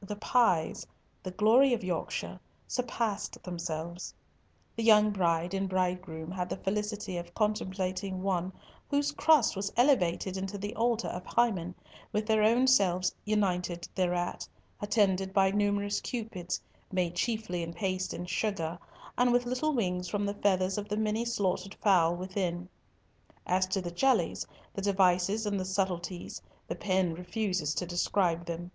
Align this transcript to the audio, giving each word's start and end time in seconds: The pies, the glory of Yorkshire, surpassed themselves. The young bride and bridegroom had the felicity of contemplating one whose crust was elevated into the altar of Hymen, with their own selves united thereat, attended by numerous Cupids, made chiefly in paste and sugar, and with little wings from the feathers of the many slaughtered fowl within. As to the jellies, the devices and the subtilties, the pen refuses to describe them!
The 0.00 0.14
pies, 0.14 0.86
the 1.24 1.32
glory 1.32 1.72
of 1.72 1.82
Yorkshire, 1.82 2.38
surpassed 2.68 3.42
themselves. 3.42 4.14
The 4.76 4.84
young 4.84 5.10
bride 5.10 5.52
and 5.52 5.68
bridegroom 5.68 6.30
had 6.30 6.48
the 6.48 6.56
felicity 6.56 7.16
of 7.16 7.34
contemplating 7.34 8.22
one 8.22 8.52
whose 8.88 9.10
crust 9.10 9.56
was 9.56 9.72
elevated 9.76 10.36
into 10.36 10.56
the 10.58 10.76
altar 10.76 11.08
of 11.08 11.26
Hymen, 11.26 11.74
with 12.12 12.24
their 12.24 12.44
own 12.44 12.68
selves 12.68 13.12
united 13.24 13.88
thereat, 13.96 14.46
attended 14.80 15.34
by 15.34 15.50
numerous 15.50 16.00
Cupids, 16.00 16.60
made 16.92 17.16
chiefly 17.16 17.60
in 17.64 17.72
paste 17.72 18.12
and 18.14 18.30
sugar, 18.30 18.78
and 19.18 19.32
with 19.32 19.44
little 19.44 19.72
wings 19.72 20.06
from 20.08 20.24
the 20.24 20.34
feathers 20.34 20.78
of 20.78 20.88
the 20.88 20.96
many 20.96 21.24
slaughtered 21.24 21.74
fowl 21.82 22.14
within. 22.14 22.68
As 23.44 23.66
to 23.66 23.80
the 23.80 23.90
jellies, 23.90 24.46
the 24.72 24.82
devices 24.82 25.46
and 25.46 25.58
the 25.58 25.64
subtilties, 25.64 26.40
the 26.68 26.76
pen 26.76 27.12
refuses 27.14 27.74
to 27.74 27.86
describe 27.86 28.46
them! 28.46 28.70